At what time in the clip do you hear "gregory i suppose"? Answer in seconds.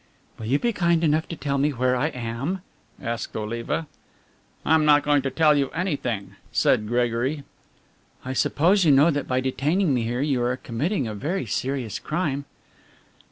6.87-8.83